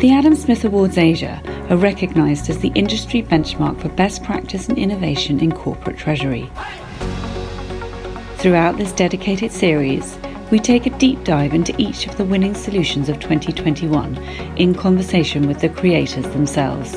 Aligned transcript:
The 0.00 0.12
Adam 0.12 0.36
Smith 0.36 0.64
Awards 0.64 0.96
Asia 0.96 1.42
are 1.70 1.76
recognised 1.76 2.48
as 2.48 2.60
the 2.60 2.70
industry 2.76 3.20
benchmark 3.20 3.80
for 3.80 3.88
best 3.88 4.22
practice 4.22 4.68
and 4.68 4.78
innovation 4.78 5.40
in 5.40 5.50
corporate 5.50 5.98
treasury. 5.98 6.48
Throughout 8.36 8.76
this 8.76 8.92
dedicated 8.92 9.50
series, 9.50 10.16
we 10.52 10.60
take 10.60 10.86
a 10.86 10.96
deep 10.98 11.24
dive 11.24 11.52
into 11.52 11.74
each 11.78 12.06
of 12.06 12.16
the 12.16 12.24
winning 12.24 12.54
solutions 12.54 13.08
of 13.08 13.18
2021 13.18 14.16
in 14.56 14.72
conversation 14.72 15.48
with 15.48 15.58
the 15.58 15.68
creators 15.68 16.26
themselves. 16.26 16.92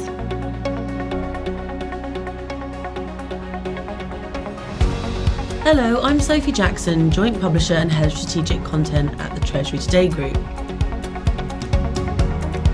Hello, 5.64 6.04
I'm 6.04 6.20
Sophie 6.20 6.52
Jackson, 6.52 7.10
Joint 7.10 7.42
Publisher 7.42 7.74
and 7.74 7.92
Head 7.92 8.12
of 8.12 8.18
Strategic 8.18 8.64
Content 8.64 9.20
at 9.20 9.34
the 9.34 9.44
Treasury 9.44 9.80
Today 9.80 10.08
Group. 10.08 10.38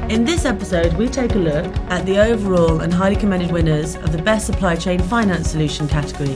In 0.10 0.24
this 0.24 0.46
episode, 0.46 0.94
we 0.94 1.10
take 1.10 1.36
a 1.36 1.38
look 1.38 1.66
at 1.90 2.06
the 2.06 2.18
overall 2.18 2.80
and 2.80 2.94
highly 2.94 3.18
commended 3.18 3.52
winners 3.52 3.98
of 3.98 4.14
the 4.14 4.22
Best 4.22 4.46
Supply 4.46 4.74
Chain 4.78 5.02
Finance 5.02 5.52
Solution 5.52 5.86
category. 5.86 6.34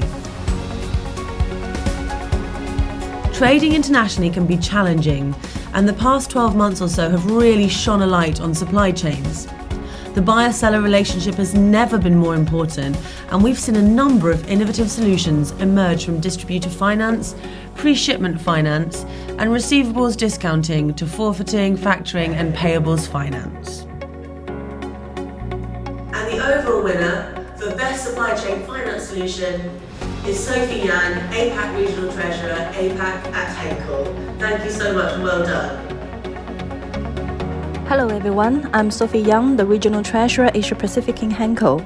Trading 3.33 3.71
internationally 3.71 4.29
can 4.29 4.45
be 4.45 4.57
challenging, 4.57 5.33
and 5.73 5.87
the 5.87 5.93
past 5.93 6.29
12 6.29 6.53
months 6.53 6.81
or 6.81 6.89
so 6.89 7.09
have 7.09 7.31
really 7.31 7.69
shone 7.69 8.01
a 8.01 8.07
light 8.07 8.41
on 8.41 8.53
supply 8.53 8.91
chains. 8.91 9.47
The 10.13 10.21
buyer 10.21 10.51
seller 10.51 10.81
relationship 10.81 11.35
has 11.35 11.53
never 11.53 11.97
been 11.97 12.17
more 12.17 12.35
important, 12.35 12.97
and 13.29 13.41
we've 13.41 13.57
seen 13.57 13.77
a 13.77 13.81
number 13.81 14.29
of 14.29 14.45
innovative 14.49 14.91
solutions 14.91 15.51
emerge 15.51 16.03
from 16.03 16.19
distributor 16.19 16.69
finance, 16.69 17.33
pre 17.75 17.95
shipment 17.95 18.41
finance, 18.41 19.05
and 19.29 19.51
receivables 19.51 20.17
discounting 20.17 20.93
to 20.95 21.05
forfaiting, 21.05 21.77
factoring, 21.77 22.33
and 22.33 22.53
payables 22.53 23.07
finance. 23.07 23.83
And 26.13 26.27
the 26.29 26.57
overall 26.57 26.83
winner 26.83 27.47
for 27.57 27.73
Best 27.77 28.03
Supply 28.09 28.35
Chain 28.35 28.65
Finance 28.65 29.03
Solution 29.03 29.79
is 30.27 30.45
Sophie 30.45 30.87
Yang, 30.87 31.13
APAC 31.31 31.77
Regional 31.77 32.11
Treasurer, 32.11 32.69
APAC 32.73 33.31
at 33.31 33.55
Henkel. 33.55 34.13
Thank 34.39 34.65
you 34.65 34.71
so 34.71 34.93
much 34.93 35.13
and 35.13 35.23
well 35.23 35.45
done. 35.45 35.90
Hello 37.91 38.07
everyone, 38.07 38.69
I'm 38.73 38.89
Sophie 38.89 39.19
Yang, 39.19 39.57
the 39.57 39.65
Regional 39.65 40.01
Treasurer 40.01 40.49
Asia 40.53 40.75
Pacific 40.75 41.23
in 41.23 41.29
Henkel. 41.29 41.85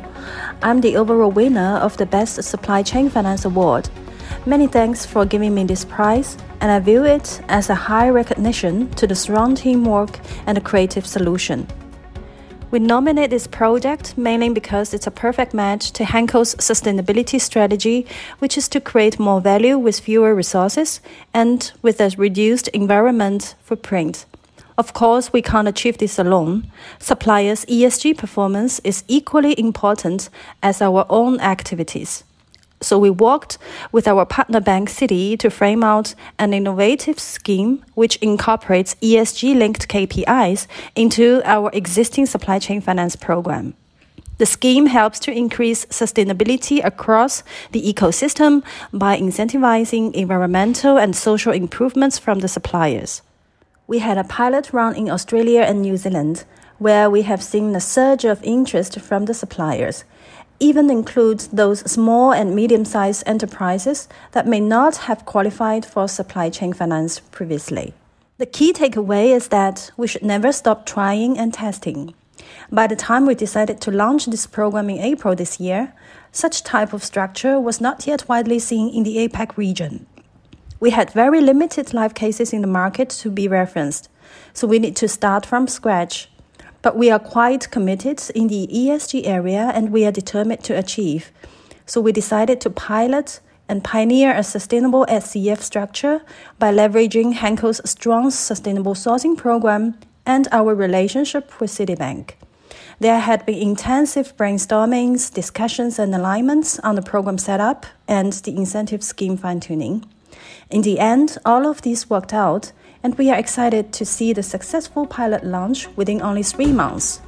I'm 0.61 0.79
the 0.79 0.97
overall 0.97 1.31
winner 1.31 1.77
of 1.77 1.97
the 1.97 2.05
Best 2.05 2.43
Supply 2.43 2.83
Chain 2.83 3.09
Finance 3.09 3.43
Award. 3.43 3.89
Many 4.45 4.67
thanks 4.67 5.03
for 5.03 5.25
giving 5.25 5.55
me 5.55 5.63
this 5.63 5.83
prize, 5.83 6.37
and 6.61 6.69
I 6.71 6.77
view 6.77 7.05
it 7.05 7.41
as 7.49 7.71
a 7.71 7.73
high 7.73 8.09
recognition 8.09 8.91
to 8.91 9.07
the 9.07 9.15
strong 9.15 9.55
teamwork 9.55 10.19
and 10.45 10.55
the 10.55 10.61
creative 10.61 11.07
solution. 11.07 11.65
We 12.69 12.77
nominate 12.77 13.31
this 13.31 13.47
project 13.47 14.15
mainly 14.15 14.49
because 14.49 14.93
it's 14.93 15.07
a 15.07 15.11
perfect 15.11 15.55
match 15.55 15.91
to 15.93 16.05
Henkel's 16.05 16.53
sustainability 16.57 17.41
strategy, 17.41 18.05
which 18.37 18.59
is 18.59 18.69
to 18.69 18.79
create 18.79 19.17
more 19.17 19.41
value 19.41 19.79
with 19.79 19.99
fewer 19.99 20.35
resources 20.35 21.01
and 21.33 21.71
with 21.81 21.99
a 21.99 22.13
reduced 22.15 22.67
environment 22.67 23.55
footprint. 23.63 24.27
Of 24.77 24.91
course, 24.93 25.31
we 25.31 25.41
can't 25.41 25.69
achieve 25.69 25.97
this 25.97 26.19
alone. 26.19 26.69
Suppliers' 26.99 27.63
ESG 27.65 28.17
performance 28.17 28.79
is 28.79 29.05
equally 29.07 29.57
important 29.57 30.29
as 30.61 30.81
our 30.81 31.05
own 31.09 31.39
activities. 31.39 32.25
So 32.81 32.99
we 32.99 33.09
worked 33.09 33.57
with 33.93 34.05
our 34.05 34.25
partner 34.25 34.59
bank 34.59 34.89
Citi 34.89 35.39
to 35.39 35.49
frame 35.49 35.81
out 35.81 36.13
an 36.37 36.53
innovative 36.53 37.19
scheme 37.19 37.83
which 37.93 38.17
incorporates 38.17 38.95
ESG 38.95 39.57
linked 39.57 39.87
KPIs 39.87 40.67
into 40.93 41.41
our 41.45 41.69
existing 41.71 42.25
supply 42.25 42.59
chain 42.59 42.81
finance 42.81 43.15
program. 43.15 43.75
The 44.37 44.45
scheme 44.45 44.87
helps 44.87 45.19
to 45.21 45.31
increase 45.31 45.85
sustainability 45.85 46.83
across 46.83 47.43
the 47.71 47.81
ecosystem 47.81 48.61
by 48.91 49.17
incentivizing 49.17 50.13
environmental 50.13 50.97
and 50.97 51.15
social 51.15 51.53
improvements 51.53 52.19
from 52.19 52.39
the 52.39 52.49
suppliers. 52.49 53.21
We 53.87 53.99
had 53.99 54.17
a 54.17 54.23
pilot 54.23 54.73
run 54.73 54.95
in 54.95 55.11
Australia 55.11 55.61
and 55.61 55.81
New 55.81 55.95
Zealand, 55.95 56.43
where 56.79 57.07
we 57.07 57.21
have 57.21 57.43
seen 57.43 57.75
a 57.75 57.79
surge 57.79 58.25
of 58.25 58.43
interest 58.43 58.99
from 58.99 59.25
the 59.25 59.33
suppliers. 59.33 60.05
Even 60.59 60.89
includes 60.89 61.49
those 61.49 61.79
small 61.91 62.33
and 62.33 62.55
medium 62.55 62.83
sized 62.83 63.23
enterprises 63.27 64.07
that 64.31 64.47
may 64.47 64.59
not 64.59 64.97
have 65.07 65.25
qualified 65.25 65.85
for 65.85 66.07
supply 66.07 66.49
chain 66.49 66.73
finance 66.73 67.19
previously. 67.19 67.93
The 68.37 68.47
key 68.47 68.73
takeaway 68.73 69.27
is 69.35 69.49
that 69.49 69.91
we 69.97 70.07
should 70.07 70.23
never 70.23 70.51
stop 70.51 70.87
trying 70.87 71.37
and 71.37 71.53
testing. 71.53 72.15
By 72.71 72.87
the 72.87 72.95
time 72.95 73.27
we 73.27 73.35
decided 73.35 73.81
to 73.81 73.91
launch 73.91 74.25
this 74.25 74.47
program 74.47 74.89
in 74.89 74.99
April 74.99 75.35
this 75.35 75.59
year, 75.59 75.93
such 76.31 76.63
type 76.63 76.91
of 76.91 77.03
structure 77.03 77.59
was 77.59 77.79
not 77.79 78.07
yet 78.07 78.27
widely 78.27 78.57
seen 78.57 78.89
in 78.89 79.03
the 79.03 79.17
APAC 79.17 79.57
region. 79.57 80.07
We 80.79 80.89
had 80.89 81.11
very 81.11 81.39
limited 81.39 81.93
live 81.93 82.13
cases 82.13 82.51
in 82.51 82.61
the 82.61 82.67
market 82.67 83.09
to 83.21 83.29
be 83.29 83.47
referenced, 83.47 84.09
so 84.53 84.67
we 84.67 84.79
need 84.79 84.95
to 84.97 85.07
start 85.07 85.45
from 85.45 85.67
scratch. 85.67 86.29
But 86.81 86.97
we 86.97 87.09
are 87.09 87.19
quite 87.19 87.71
committed 87.71 88.21
in 88.35 88.47
the 88.47 88.67
ESG 88.67 89.25
area 89.25 89.71
and 89.73 89.91
we 89.91 90.05
are 90.05 90.11
determined 90.11 90.63
to 90.65 90.77
achieve. 90.77 91.31
So 91.85 92.01
we 92.01 92.11
decided 92.11 92.59
to 92.61 92.69
pilot 92.69 93.39
and 93.67 93.83
pioneer 93.83 94.35
a 94.35 94.43
sustainable 94.43 95.05
SCF 95.07 95.61
structure 95.61 96.21
by 96.59 96.71
leveraging 96.73 97.33
Henkel's 97.33 97.81
strong 97.89 98.29
sustainable 98.29 98.93
sourcing 98.93 99.37
program 99.37 99.97
and 100.25 100.47
our 100.51 100.75
relationship 100.75 101.59
with 101.59 101.71
Citibank. 101.71 102.33
There 102.99 103.19
had 103.19 103.45
been 103.45 103.55
intensive 103.57 104.35
brainstormings, 104.37 105.33
discussions, 105.33 105.99
and 105.99 106.13
alignments 106.13 106.79
on 106.79 106.95
the 106.95 107.01
program 107.01 107.37
setup 107.37 107.85
and 108.07 108.33
the 108.33 108.55
incentive 108.55 109.03
scheme 109.03 109.37
fine 109.37 109.59
tuning. 109.59 110.05
In 110.71 110.81
the 110.81 110.99
end, 110.99 111.37
all 111.45 111.67
of 111.67 111.83
these 111.83 112.09
worked 112.09 112.33
out, 112.33 112.71
and 113.03 113.15
we 113.19 113.29
are 113.29 113.37
excited 113.37 113.93
to 113.93 114.03
see 114.03 114.33
the 114.33 114.41
successful 114.41 115.05
pilot 115.05 115.43
launch 115.43 115.87
within 115.95 116.23
only 116.23 116.41
three 116.41 116.71
months. 116.71 117.21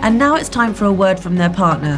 And 0.00 0.18
now 0.18 0.36
it's 0.36 0.48
time 0.48 0.72
for 0.72 0.86
a 0.86 0.92
word 0.92 1.20
from 1.20 1.36
their 1.36 1.50
partner. 1.50 1.96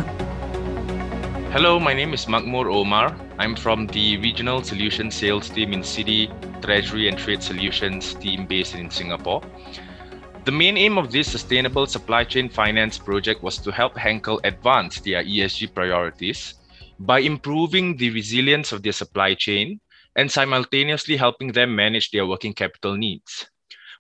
Hello, 1.53 1.79
my 1.79 1.95
name 1.95 2.13
is 2.13 2.27
Makmur 2.27 2.67
Omar. 2.67 3.15
I'm 3.39 3.55
from 3.55 3.87
the 3.87 4.17
Regional 4.17 4.65
Solution 4.65 5.13
Sales 5.13 5.49
Team 5.49 5.73
in 5.73 5.83
Citi 5.83 6.29
Treasury 6.61 7.09
and 7.09 7.17
Trade 7.17 7.41
Solutions 7.41 8.15
team 8.15 8.47
based 8.47 8.75
in 8.75 8.91
Singapore. 8.91 9.43
The 10.45 10.53
main 10.53 10.77
aim 10.77 10.99
of 10.99 11.13
this 11.13 11.31
sustainable 11.31 11.87
supply 11.87 12.25
chain 12.25 12.49
finance 12.49 12.99
project 12.99 13.45
was 13.45 13.59
to 13.59 13.71
help 13.71 13.97
Henkel 13.97 14.41
advance 14.43 14.99
their 14.99 15.23
ESG 15.23 15.73
priorities 15.73 16.55
by 16.99 17.21
improving 17.21 17.97
the 17.97 18.11
resilience 18.11 18.73
of 18.73 18.83
their 18.83 18.93
supply 18.93 19.35
chain 19.35 19.81
and 20.17 20.31
simultaneously 20.31 21.17
helping 21.17 21.53
them 21.53 21.77
manage 21.77 22.11
their 22.11 22.27
working 22.27 22.55
capital 22.55 22.97
needs. 22.97 23.47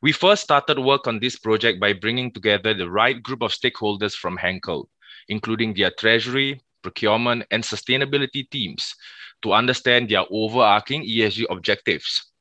We 0.03 0.13
first 0.13 0.43
started 0.43 0.79
work 0.79 1.07
on 1.07 1.19
this 1.19 1.39
project 1.39 1.81
by 1.81 1.93
bringing 1.93 2.33
together 2.33 2.75
the 2.75 2.91
right 2.91 3.23
group 3.23 3.43
of 3.43 3.53
stakeholders 3.53 4.15
from 4.15 4.37
Henkel, 4.37 4.89
including 5.29 5.75
their 5.75 5.91
treasury, 5.91 6.61
procurement, 6.83 7.45
and 7.51 7.63
sustainability 7.63 8.49
teams, 8.51 8.95
to 9.43 9.53
understand 9.53 10.09
their 10.09 10.25
overarching 10.31 11.03
ESG 11.03 11.47
objectives. 11.51 12.33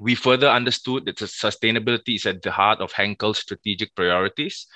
We 0.00 0.14
further 0.14 0.48
understood 0.48 1.04
that 1.06 1.16
sustainability 1.16 2.14
is 2.16 2.26
at 2.26 2.42
the 2.42 2.50
heart 2.50 2.80
of 2.80 2.92
Henkel's 2.92 3.38
strategic 3.38 3.94
priorities 3.94 4.66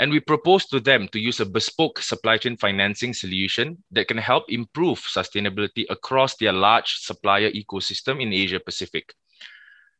and 0.00 0.10
we 0.10 0.18
propose 0.18 0.64
to 0.64 0.80
them 0.80 1.06
to 1.08 1.20
use 1.20 1.40
a 1.40 1.44
bespoke 1.44 2.00
supply 2.00 2.38
chain 2.38 2.56
financing 2.56 3.12
solution 3.12 3.76
that 3.90 4.08
can 4.08 4.16
help 4.16 4.44
improve 4.48 4.98
sustainability 4.98 5.84
across 5.90 6.36
their 6.36 6.54
large 6.54 6.96
supplier 6.96 7.50
ecosystem 7.50 8.22
in 8.22 8.32
Asia 8.32 8.58
Pacific. 8.58 9.12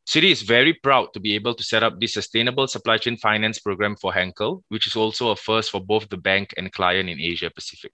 Citi 0.09 0.31
is 0.33 0.41
very 0.41 0.73
proud 0.73 1.13
to 1.13 1.21
be 1.21 1.35
able 1.35 1.55
to 1.55 1.63
set 1.63 1.83
up 1.83 2.01
this 2.01 2.15
sustainable 2.15 2.67
supply 2.67 2.97
chain 2.97 3.19
finance 3.19 3.59
program 3.59 3.95
for 3.95 4.11
Henkel, 4.11 4.65
which 4.71 4.87
is 4.87 4.97
also 4.97 5.33
a 5.33 5.37
first 5.37 5.71
for 5.71 5.85
both 5.85 6.09
the 6.09 6.17
bank 6.17 6.55
and 6.57 6.73
client 6.73 7.11
in 7.11 7.21
Asia 7.21 7.51
Pacific. 7.51 7.93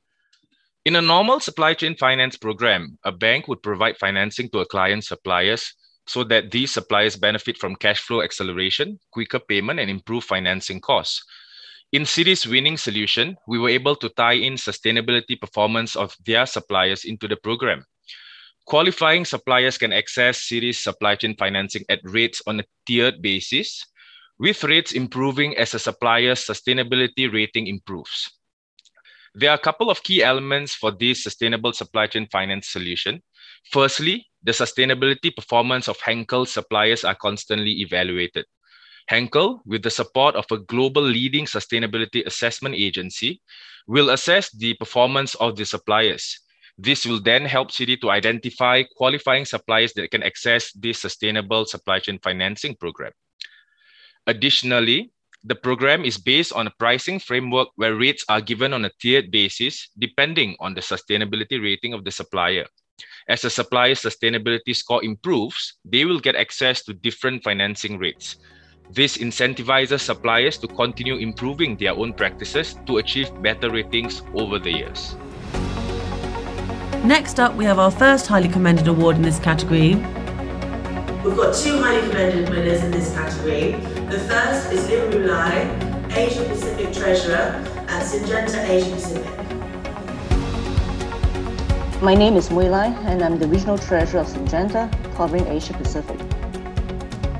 In 0.84 0.94
a 0.94 1.02
normal 1.02 1.40
supply 1.40 1.74
chain 1.74 1.96
finance 1.96 2.36
program, 2.36 2.96
a 3.02 3.10
bank 3.10 3.48
would 3.48 3.64
provide 3.64 3.98
financing 3.98 4.48
to 4.50 4.60
a 4.60 4.66
client's 4.66 5.08
suppliers 5.08 5.74
so 6.06 6.22
that 6.22 6.52
these 6.52 6.70
suppliers 6.72 7.16
benefit 7.16 7.58
from 7.58 7.74
cash 7.74 7.98
flow 7.98 8.22
acceleration, 8.22 9.00
quicker 9.10 9.40
payment, 9.40 9.80
and 9.80 9.90
improved 9.90 10.28
financing 10.28 10.80
costs. 10.80 11.24
In 11.92 12.02
Citi's 12.02 12.46
winning 12.46 12.76
solution, 12.76 13.36
we 13.46 13.58
were 13.58 13.68
able 13.68 13.94
to 13.96 14.08
tie 14.08 14.34
in 14.34 14.54
sustainability 14.54 15.40
performance 15.40 15.94
of 15.94 16.16
their 16.26 16.44
suppliers 16.44 17.04
into 17.04 17.28
the 17.28 17.36
program. 17.36 17.84
Qualifying 18.66 19.24
suppliers 19.24 19.78
can 19.78 19.92
access 19.92 20.40
Citi's 20.40 20.82
supply 20.82 21.14
chain 21.14 21.36
financing 21.36 21.84
at 21.88 22.00
rates 22.02 22.42
on 22.48 22.58
a 22.58 22.64
tiered 22.86 23.22
basis, 23.22 23.86
with 24.38 24.64
rates 24.64 24.92
improving 24.92 25.56
as 25.56 25.74
a 25.74 25.78
supplier's 25.78 26.44
sustainability 26.44 27.32
rating 27.32 27.68
improves. 27.68 28.32
There 29.36 29.50
are 29.50 29.56
a 29.56 29.66
couple 29.68 29.88
of 29.88 30.02
key 30.02 30.24
elements 30.24 30.74
for 30.74 30.90
this 30.90 31.22
sustainable 31.22 31.72
supply 31.72 32.08
chain 32.08 32.26
finance 32.32 32.68
solution. 32.68 33.22
Firstly, 33.70 34.26
the 34.42 34.52
sustainability 34.52 35.34
performance 35.34 35.86
of 35.86 36.00
Henkel 36.00 36.46
suppliers 36.46 37.04
are 37.04 37.14
constantly 37.14 37.80
evaluated. 37.80 38.46
Henkel, 39.06 39.62
with 39.64 39.82
the 39.82 39.90
support 39.90 40.34
of 40.34 40.46
a 40.50 40.58
global 40.58 41.02
leading 41.02 41.46
sustainability 41.46 42.26
assessment 42.26 42.74
agency, 42.74 43.40
will 43.86 44.10
assess 44.10 44.50
the 44.50 44.74
performance 44.74 45.34
of 45.36 45.56
the 45.56 45.64
suppliers. 45.64 46.40
This 46.78 47.06
will 47.06 47.20
then 47.20 47.44
help 47.44 47.70
Citi 47.70 47.98
to 48.00 48.10
identify 48.10 48.82
qualifying 48.96 49.44
suppliers 49.44 49.92
that 49.94 50.10
can 50.10 50.22
access 50.22 50.72
this 50.72 51.00
sustainable 51.00 51.64
supply 51.64 52.00
chain 52.00 52.18
financing 52.22 52.74
program. 52.74 53.12
Additionally, 54.26 55.12
the 55.44 55.54
program 55.54 56.04
is 56.04 56.18
based 56.18 56.52
on 56.52 56.66
a 56.66 56.74
pricing 56.78 57.20
framework 57.20 57.68
where 57.76 57.94
rates 57.94 58.24
are 58.28 58.40
given 58.40 58.72
on 58.72 58.84
a 58.84 58.90
tiered 59.00 59.30
basis 59.30 59.88
depending 59.96 60.56
on 60.58 60.74
the 60.74 60.80
sustainability 60.80 61.62
rating 61.62 61.94
of 61.94 62.04
the 62.04 62.10
supplier. 62.10 62.66
As 63.28 63.44
a 63.44 63.50
supplier's 63.50 64.02
sustainability 64.02 64.74
score 64.74 65.04
improves, 65.04 65.74
they 65.84 66.04
will 66.04 66.18
get 66.18 66.34
access 66.34 66.82
to 66.84 66.94
different 66.94 67.44
financing 67.44 67.98
rates. 67.98 68.36
This 68.90 69.18
incentivizes 69.18 70.00
suppliers 70.00 70.58
to 70.58 70.68
continue 70.68 71.16
improving 71.16 71.76
their 71.76 71.92
own 71.92 72.12
practices 72.12 72.78
to 72.86 72.98
achieve 72.98 73.30
better 73.42 73.68
ratings 73.68 74.22
over 74.34 74.58
the 74.58 74.70
years. 74.70 75.16
Next 77.04 77.40
up, 77.40 77.54
we 77.56 77.64
have 77.64 77.78
our 77.78 77.90
first 77.90 78.26
highly 78.26 78.48
commended 78.48 78.86
award 78.86 79.16
in 79.16 79.22
this 79.22 79.38
category. 79.40 79.96
We've 81.24 81.36
got 81.36 81.54
two 81.54 81.78
highly 81.82 82.08
commended 82.08 82.48
winners 82.48 82.84
in 82.84 82.92
this 82.92 83.12
category. 83.12 83.72
The 84.08 84.20
first 84.20 84.72
is 84.72 84.88
Lim 84.88 85.10
Mui 85.10 85.26
Lai, 85.26 85.68
Asia 86.16 86.44
Pacific 86.44 86.92
Treasurer 86.92 87.64
at 87.88 88.02
Syngenta 88.04 88.68
Asia 88.68 88.90
Pacific. 88.90 89.26
My 92.02 92.14
name 92.14 92.36
is 92.36 92.50
Mui 92.50 92.70
Lai, 92.70 92.86
and 93.06 93.22
I'm 93.22 93.38
the 93.38 93.48
Regional 93.48 93.78
Treasurer 93.78 94.20
of 94.20 94.28
Syngenta, 94.28 94.88
covering 95.16 95.46
Asia 95.48 95.72
Pacific. 95.74 96.20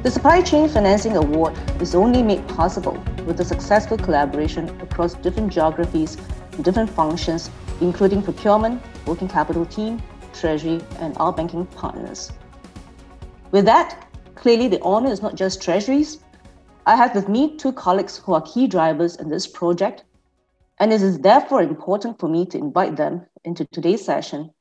The 0.06 0.12
Supply 0.12 0.40
Chain 0.40 0.68
Financing 0.68 1.16
Award 1.16 1.52
is 1.82 1.96
only 1.96 2.22
made 2.22 2.46
possible 2.46 2.92
with 3.26 3.38
the 3.38 3.44
successful 3.44 3.98
collaboration 3.98 4.68
across 4.80 5.14
different 5.14 5.52
geographies 5.52 6.16
and 6.52 6.64
different 6.64 6.90
functions, 6.90 7.50
including 7.80 8.22
procurement, 8.22 8.80
working 9.04 9.26
capital 9.26 9.66
team, 9.66 10.00
treasury, 10.32 10.80
and 11.00 11.16
our 11.18 11.32
banking 11.32 11.66
partners. 11.66 12.30
With 13.50 13.64
that, 13.64 14.06
clearly 14.36 14.68
the 14.68 14.80
honor 14.82 15.10
is 15.10 15.22
not 15.22 15.34
just 15.34 15.60
treasuries. 15.60 16.20
I 16.86 16.94
have 16.94 17.12
with 17.12 17.28
me 17.28 17.56
two 17.56 17.72
colleagues 17.72 18.16
who 18.16 18.32
are 18.34 18.42
key 18.42 18.68
drivers 18.68 19.16
in 19.16 19.28
this 19.28 19.48
project, 19.48 20.04
and 20.78 20.92
it 20.92 21.02
is 21.02 21.18
therefore 21.18 21.62
important 21.62 22.20
for 22.20 22.28
me 22.28 22.46
to 22.46 22.58
invite 22.58 22.94
them 22.94 23.26
into 23.44 23.64
today's 23.72 24.04
session 24.04 24.52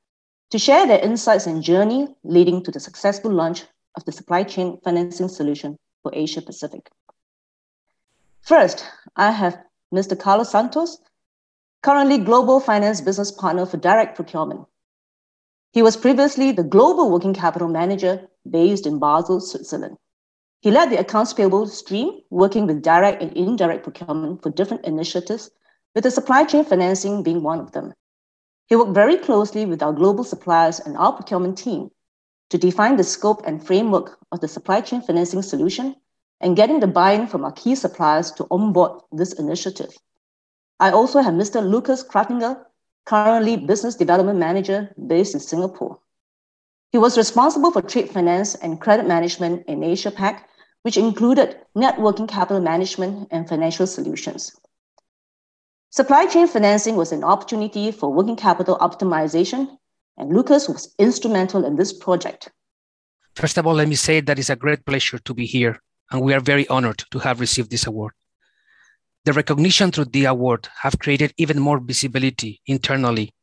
to 0.50 0.58
share 0.58 0.88
their 0.88 1.04
insights 1.06 1.46
and 1.46 1.62
journey 1.62 2.08
leading 2.24 2.64
to 2.64 2.72
the 2.72 2.80
successful 2.80 3.30
launch 3.32 3.66
of 3.96 4.06
the 4.06 4.12
supply 4.12 4.44
chain 4.44 4.80
financing 4.84 5.28
solution 5.28 5.78
for 6.04 6.12
Asia 6.14 6.42
Pacific. 6.42 6.90
First, 8.42 8.86
I 9.16 9.32
have 9.32 9.58
Mr. 9.94 10.20
Carlos 10.20 10.52
Santos, 10.52 11.00
currently 11.82 12.18
Global 12.18 12.60
Finance 12.60 13.02
Business 13.02 13.32
Partner 13.32 13.66
for 13.66 13.78
Direct 13.78 14.16
Procurement. 14.16 14.66
He 15.72 15.82
was 15.82 15.98
previously 15.98 16.52
the 16.52 16.64
Global 16.64 17.12
Working 17.12 17.34
Capital 17.34 17.68
Manager 17.68 18.28
based 18.50 18.86
in 18.86 19.00
Basel, 19.00 19.40
Switzerland. 19.40 19.98
He 20.62 20.72
led 20.72 20.90
the 20.90 21.00
accounts 21.00 21.34
payable 21.34 21.68
stream, 21.68 22.22
working 22.30 22.66
with 22.66 22.82
direct 22.82 23.22
and 23.22 23.36
indirect 23.36 23.84
procurement 23.84 24.42
for 24.42 24.50
different 24.50 24.86
initiatives, 24.86 25.50
with 25.94 26.04
the 26.04 26.12
supply 26.12 26.44
chain 26.44 26.66
financing 26.66 27.24
being 27.24 27.44
one 27.44 27.60
of 27.60 27.72
them. 27.72 27.94
He 28.68 28.76
worked 28.76 28.94
very 28.94 29.18
closely 29.18 29.66
with 29.66 29.84
our 29.84 29.94
global 29.94 30.24
suppliers 30.24 30.80
and 30.80 30.98
our 30.98 31.14
procurement 31.14 31.58
team 31.58 31.92
to 32.56 32.68
define 32.68 32.96
the 32.96 33.04
scope 33.04 33.42
and 33.46 33.66
framework 33.68 34.18
of 34.32 34.40
the 34.40 34.48
supply 34.48 34.80
chain 34.80 35.02
financing 35.02 35.42
solution 35.42 35.94
and 36.40 36.56
getting 36.56 36.80
the 36.80 36.88
buy-in 36.88 37.28
from 37.28 37.44
our 37.44 37.52
key 37.52 37.76
suppliers 37.76 38.32
to 38.32 38.48
onboard 38.50 39.02
this 39.12 39.34
initiative. 39.34 39.92
I 40.80 40.92
also 40.92 41.20
have 41.20 41.34
Mr. 41.34 41.62
Lukas 41.62 42.02
Krattinger, 42.02 42.64
currently 43.06 43.58
Business 43.58 43.96
Development 43.96 44.40
Manager 44.40 44.90
based 45.06 45.34
in 45.34 45.42
Singapore. 45.42 46.00
He 46.94 46.98
was 46.98 47.18
responsible 47.18 47.72
for 47.72 47.82
trade 47.82 48.10
finance 48.10 48.56
and 48.56 48.80
credit 48.80 49.06
management 49.06 49.66
in 49.68 49.84
Asia 49.84 50.12
Pac, 50.12 50.48
which 50.84 50.96
included 50.96 51.58
networking 51.76 52.30
capital 52.30 52.62
management 52.62 53.28
and 53.32 53.50
financial 53.50 53.86
solutions. 53.86 54.56
Supply 55.90 56.26
chain 56.26 56.48
financing 56.48 56.96
was 56.96 57.12
an 57.12 57.26
opportunity 57.26 57.92
for 57.92 58.14
working 58.14 58.38
capital 58.38 58.78
optimization 58.78 59.78
and 60.18 60.34
Lukas 60.34 60.68
was 60.68 60.94
instrumental 60.98 61.66
in 61.66 61.76
this 61.76 61.94
project. 61.94 62.50
First 63.36 63.58
of 63.58 63.68
all, 63.68 63.74
let 63.74 63.88
me 63.88 63.96
say 63.96 64.22
that 64.22 64.40
it's 64.40 64.50
a 64.50 64.56
great 64.56 64.86
pleasure 64.86 65.20
to 65.20 65.34
be 65.34 65.46
here, 65.46 65.82
and 66.12 66.22
we 66.22 66.34
are 66.34 66.40
very 66.40 66.68
honored 66.70 67.04
to 67.12 67.20
have 67.20 67.40
received 67.40 67.70
this 67.70 67.86
award. 67.86 68.14
The 69.26 69.34
recognition 69.34 69.92
through 69.92 70.06
the 70.06 70.26
award 70.26 70.70
have 70.82 71.00
created 71.00 71.34
even 71.38 71.60
more 71.60 71.80
visibility 71.80 72.62
internally 72.68 73.34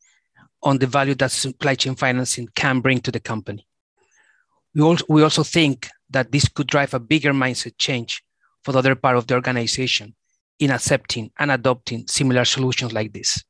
on 0.63 0.79
the 0.79 0.87
value 0.87 1.15
that 1.17 1.33
supply 1.33 1.75
chain 1.75 1.97
financing 1.97 2.49
can 2.55 2.81
bring 2.81 3.01
to 3.01 3.11
the 3.11 3.21
company. 3.21 3.67
We 4.75 4.83
also, 4.83 5.05
we 5.09 5.23
also 5.23 5.43
think 5.43 5.89
that 6.11 6.31
this 6.33 6.49
could 6.49 6.69
drive 6.69 6.95
a 6.95 7.01
bigger 7.01 7.33
mindset 7.33 7.75
change 7.79 8.23
for 8.63 8.73
the 8.73 8.79
other 8.79 8.95
part 8.95 9.17
of 9.17 9.27
the 9.27 9.35
organization 9.35 10.15
in 10.59 10.71
accepting 10.71 11.31
and 11.39 11.51
adopting 11.51 12.07
similar 12.07 12.45
solutions 12.45 12.93
like 12.93 13.13
this. 13.13 13.43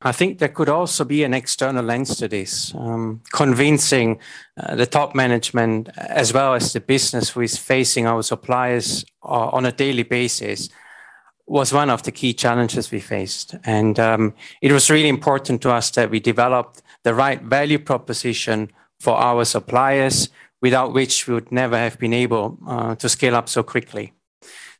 I 0.00 0.12
think 0.12 0.38
there 0.38 0.48
could 0.48 0.68
also 0.68 1.04
be 1.04 1.24
an 1.24 1.34
external 1.34 1.84
lens 1.84 2.16
to 2.18 2.28
this, 2.28 2.72
um, 2.76 3.20
convincing 3.32 4.20
uh, 4.56 4.76
the 4.76 4.86
top 4.86 5.14
management 5.14 5.88
as 5.96 6.32
well 6.32 6.54
as 6.54 6.72
the 6.72 6.80
business 6.80 7.30
who 7.30 7.40
is 7.40 7.58
facing 7.58 8.06
our 8.06 8.22
suppliers 8.22 9.04
uh, 9.24 9.48
on 9.48 9.66
a 9.66 9.72
daily 9.72 10.04
basis 10.04 10.68
was 11.48 11.72
one 11.72 11.90
of 11.90 12.02
the 12.04 12.12
key 12.12 12.32
challenges 12.32 12.92
we 12.92 13.00
faced. 13.00 13.56
And 13.64 13.98
um, 13.98 14.34
it 14.62 14.70
was 14.70 14.90
really 14.90 15.08
important 15.08 15.62
to 15.62 15.72
us 15.72 15.90
that 15.92 16.10
we 16.10 16.20
developed 16.20 16.82
the 17.02 17.14
right 17.14 17.42
value 17.42 17.78
proposition 17.78 18.70
for 19.00 19.16
our 19.16 19.44
suppliers, 19.44 20.28
without 20.60 20.92
which 20.92 21.26
we 21.26 21.34
would 21.34 21.50
never 21.50 21.76
have 21.76 21.98
been 21.98 22.12
able 22.12 22.58
uh, 22.66 22.94
to 22.96 23.08
scale 23.08 23.34
up 23.34 23.48
so 23.48 23.62
quickly. 23.62 24.12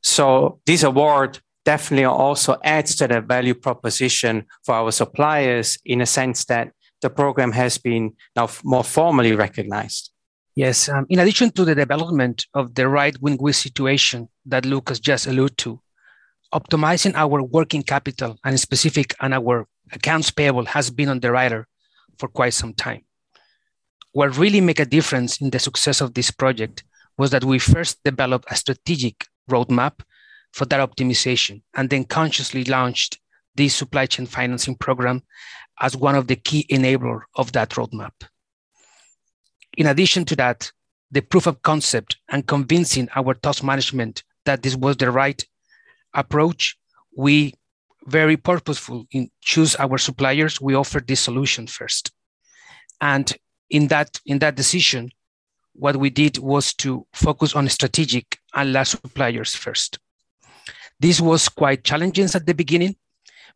So 0.02 0.60
this 0.66 0.82
award 0.82 1.40
definitely 1.68 2.06
also 2.06 2.56
adds 2.64 2.96
to 2.96 3.06
the 3.06 3.20
value 3.20 3.54
proposition 3.54 4.34
for 4.64 4.74
our 4.74 4.90
suppliers 4.90 5.76
in 5.84 6.00
a 6.00 6.06
sense 6.06 6.46
that 6.46 6.72
the 7.02 7.10
program 7.10 7.52
has 7.52 7.76
been 7.76 8.04
now 8.34 8.48
more 8.64 8.82
formally 8.82 9.34
recognized. 9.36 10.10
Yes, 10.56 10.88
um, 10.88 11.04
in 11.10 11.18
addition 11.18 11.50
to 11.50 11.66
the 11.66 11.74
development 11.74 12.46
of 12.54 12.74
the 12.74 12.88
right 12.88 13.14
win-win 13.20 13.52
situation 13.52 14.28
that 14.46 14.64
Lukas 14.64 14.98
just 14.98 15.26
alluded 15.26 15.58
to, 15.58 15.78
optimizing 16.54 17.14
our 17.14 17.42
working 17.42 17.82
capital 17.82 18.38
and 18.46 18.58
specific 18.58 19.14
and 19.20 19.34
our 19.34 19.66
accounts 19.92 20.30
payable 20.30 20.64
has 20.64 20.90
been 20.90 21.10
on 21.10 21.20
the 21.20 21.30
radar 21.30 21.68
for 22.18 22.28
quite 22.28 22.54
some 22.54 22.72
time. 22.72 23.02
What 24.12 24.38
really 24.38 24.62
made 24.62 24.80
a 24.80 24.86
difference 24.86 25.38
in 25.42 25.50
the 25.50 25.58
success 25.58 26.00
of 26.00 26.14
this 26.14 26.30
project 26.30 26.82
was 27.18 27.28
that 27.30 27.44
we 27.44 27.58
first 27.58 28.02
developed 28.04 28.46
a 28.50 28.56
strategic 28.56 29.26
roadmap 29.50 30.00
for 30.52 30.64
that 30.66 30.80
optimization 30.80 31.62
and 31.74 31.90
then 31.90 32.04
consciously 32.04 32.64
launched 32.64 33.18
this 33.54 33.74
supply 33.74 34.06
chain 34.06 34.26
financing 34.26 34.74
program 34.74 35.22
as 35.80 35.96
one 35.96 36.14
of 36.14 36.26
the 36.26 36.36
key 36.36 36.66
enabler 36.70 37.22
of 37.34 37.52
that 37.52 37.70
roadmap. 37.70 38.12
In 39.76 39.86
addition 39.86 40.24
to 40.26 40.36
that, 40.36 40.72
the 41.10 41.22
proof 41.22 41.46
of 41.46 41.62
concept 41.62 42.16
and 42.28 42.46
convincing 42.46 43.08
our 43.14 43.34
top 43.34 43.62
management 43.62 44.24
that 44.44 44.62
this 44.62 44.76
was 44.76 44.96
the 44.96 45.10
right 45.10 45.44
approach, 46.14 46.76
we 47.16 47.54
very 48.06 48.36
purposeful 48.36 49.06
in 49.10 49.30
choose 49.40 49.76
our 49.76 49.98
suppliers. 49.98 50.60
We 50.60 50.74
offered 50.74 51.06
this 51.06 51.20
solution 51.20 51.66
first, 51.66 52.10
and 53.00 53.36
in 53.70 53.88
that 53.88 54.20
in 54.24 54.38
that 54.40 54.56
decision, 54.56 55.10
what 55.74 55.96
we 55.96 56.10
did 56.10 56.38
was 56.38 56.74
to 56.74 57.06
focus 57.12 57.54
on 57.54 57.68
strategic 57.68 58.38
and 58.54 58.72
large 58.72 58.88
suppliers 58.88 59.54
first. 59.54 59.98
This 61.00 61.20
was 61.20 61.48
quite 61.48 61.84
challenging 61.84 62.28
at 62.34 62.46
the 62.46 62.54
beginning, 62.54 62.96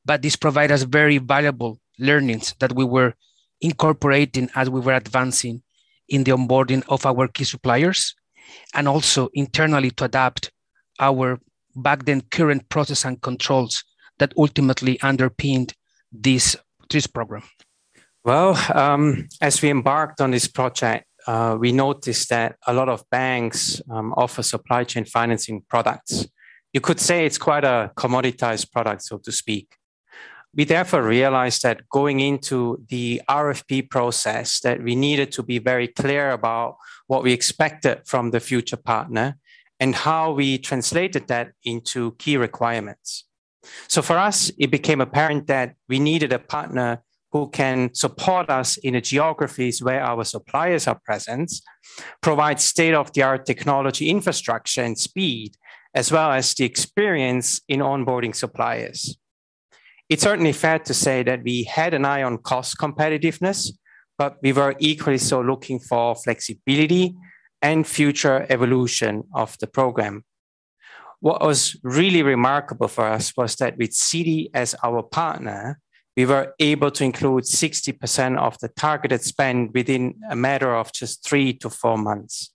but 0.05 0.23
this 0.23 0.37
provided 0.37 0.75
us 0.75 0.83
very 0.83 1.19
valuable 1.19 1.79
learnings 1.99 2.55
that 2.61 2.75
we 2.75 2.85
were 2.85 3.15
incorporating 3.61 4.51
as 4.55 4.71
we 4.71 4.81
were 4.81 4.95
advancing 4.95 5.63
in 6.09 6.25
the 6.25 6.33
onboarding 6.33 6.85
of 6.89 7.07
our 7.07 7.29
key 7.29 7.45
suppliers 7.45 8.15
and 8.75 8.89
also 8.89 9.29
internally 9.35 9.91
to 9.91 10.05
adapt 10.05 10.53
our 11.01 11.41
back 11.75 12.05
then 12.05 12.21
current 12.21 12.69
process 12.69 13.05
and 13.05 13.23
controls 13.23 13.85
that 14.19 14.33
ultimately 14.37 15.01
underpinned 15.01 15.75
this, 16.13 16.57
this 16.91 17.07
program? 17.07 17.43
Well, 18.25 18.57
um, 18.73 19.29
as 19.41 19.63
we 19.63 19.71
embarked 19.71 20.21
on 20.21 20.31
this 20.31 20.47
project, 20.47 21.07
uh, 21.27 21.57
we 21.59 21.73
noticed 21.73 22.29
that 22.31 22.57
a 22.67 22.73
lot 22.73 22.89
of 22.89 23.09
banks 23.11 23.81
um, 23.91 24.13
offer 24.17 24.43
supply 24.43 24.85
chain 24.85 25.05
financing 25.05 25.63
products 25.69 26.27
you 26.73 26.81
could 26.81 27.01
say 27.01 27.27
it's 27.27 27.39
quite 27.39 27.65
a 27.65 27.93
commoditized 27.97 28.73
product, 28.73 29.03
so 29.03 29.19
to 29.19 29.33
speak. 29.33 29.77
We 30.55 30.65
therefore 30.65 31.03
realized 31.03 31.63
that 31.63 31.89
going 31.89 32.21
into 32.21 32.83
the 32.89 33.23
RFP 33.29 33.91
process, 33.91 34.61
that 34.61 34.83
we 34.83 34.95
needed 34.95 35.33
to 35.33 35.43
be 35.43 35.59
very 35.59 35.89
clear 35.89 36.31
about 36.31 36.77
what 37.07 37.23
we 37.23 37.33
expected 37.33 38.03
from 38.07 38.31
the 38.31 38.41
future 38.41 38.77
partner 38.77 39.39
and 39.81 39.95
how 39.95 40.33
we 40.33 40.59
translated 40.59 41.29
that 41.29 41.53
into 41.65 42.13
key 42.19 42.37
requirements. 42.37 43.25
So 43.89 44.03
for 44.03 44.19
us, 44.19 44.51
it 44.59 44.71
became 44.71 45.01
apparent 45.01 45.47
that 45.47 45.75
we 45.89 45.99
needed 45.99 46.33
a 46.33 46.39
partner 46.39 47.03
who 47.33 47.49
can 47.49 47.93
support 47.95 48.51
us 48.51 48.77
in 48.77 48.93
the 48.93 49.01
geographies 49.01 49.83
where 49.83 50.03
our 50.03 50.23
suppliers 50.23 50.87
are 50.87 51.01
present, 51.03 51.51
provide 52.21 52.61
state 52.61 52.93
of 52.93 53.13
the 53.15 53.23
art 53.23 53.47
technology 53.47 54.11
infrastructure 54.11 54.83
and 54.83 54.99
speed, 54.99 55.57
as 55.95 56.11
well 56.11 56.33
as 56.33 56.55
the 56.55 56.65
experience 56.65 57.61
in 57.69 57.81
onboarding 57.81 58.35
suppliers. 58.35 59.17
It's 60.09 60.23
certainly 60.23 60.53
fair 60.53 60.79
to 60.81 60.95
say 60.95 61.23
that 61.23 61.43
we 61.43 61.65
had 61.65 61.95
an 61.95 62.05
eye 62.05 62.23
on 62.23 62.39
cost 62.39 62.79
competitiveness, 62.79 63.71
but 64.19 64.37
we 64.43 64.53
were 64.53 64.75
equally 64.79 65.19
so 65.19 65.41
looking 65.41 65.79
for 65.79 66.15
flexibility 66.15 67.15
and 67.63 67.87
future 67.87 68.47
evolution 68.49 69.25
of 69.35 69.57
the 69.59 69.67
program. 69.67 70.25
What 71.21 71.41
was 71.41 71.77
really 71.83 72.23
remarkable 72.23 72.89
for 72.89 73.07
us 73.07 73.33
was 73.37 73.55
that 73.57 73.79
with 73.79 73.91
Citi 73.91 74.51
as 74.53 74.75
our 74.83 75.03
partner, 75.03 75.79
we 76.17 76.27
were 76.27 76.55
able 76.59 76.91
to 76.91 77.05
include 77.05 77.45
60% 77.45 78.39
of 78.39 78.59
the 78.59 78.69
targeted 78.69 79.23
spend 79.23 79.71
within 79.73 80.15
a 80.29 80.37
matter 80.37 80.75
of 80.75 80.93
just 80.93 81.25
three 81.25 81.53
to 81.55 81.71
four 81.71 81.97
months. 81.97 82.52